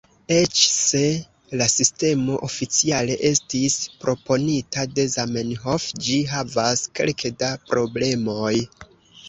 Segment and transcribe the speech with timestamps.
[0.35, 1.01] Eĉ se
[1.61, 8.53] la sistemo oficiale estis proponita de Zamenhof, ĝi havas kelke da problemoj.